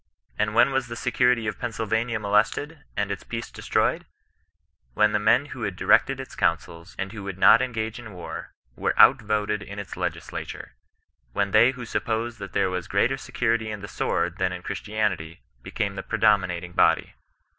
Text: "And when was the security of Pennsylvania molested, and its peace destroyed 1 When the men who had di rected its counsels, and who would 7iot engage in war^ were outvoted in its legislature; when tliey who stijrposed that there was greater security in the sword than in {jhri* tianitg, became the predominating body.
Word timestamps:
"And 0.39 0.55
when 0.55 0.71
was 0.71 0.87
the 0.87 0.95
security 0.95 1.45
of 1.45 1.59
Pennsylvania 1.59 2.19
molested, 2.19 2.85
and 2.97 3.11
its 3.11 3.23
peace 3.23 3.51
destroyed 3.51 4.05
1 4.93 4.93
When 4.95 5.11
the 5.11 5.19
men 5.19 5.45
who 5.53 5.61
had 5.61 5.75
di 5.75 5.85
rected 5.85 6.19
its 6.19 6.33
counsels, 6.35 6.95
and 6.97 7.11
who 7.11 7.21
would 7.21 7.35
7iot 7.37 7.61
engage 7.61 7.99
in 7.99 8.05
war^ 8.07 8.47
were 8.75 8.99
outvoted 8.99 9.61
in 9.61 9.77
its 9.77 9.95
legislature; 9.95 10.73
when 11.33 11.51
tliey 11.51 11.73
who 11.73 11.83
stijrposed 11.83 12.39
that 12.39 12.53
there 12.53 12.71
was 12.71 12.87
greater 12.87 13.15
security 13.15 13.69
in 13.69 13.81
the 13.81 13.87
sword 13.87 14.39
than 14.39 14.51
in 14.51 14.63
{jhri* 14.63 14.81
tianitg, 14.91 15.37
became 15.61 15.93
the 15.93 16.01
predominating 16.01 16.71
body. 16.71 17.13